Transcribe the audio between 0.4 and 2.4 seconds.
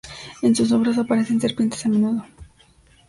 En sus obras aparecen serpientes a menudo.